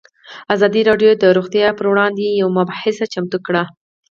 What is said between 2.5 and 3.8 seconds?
مباحثه چمتو کړې.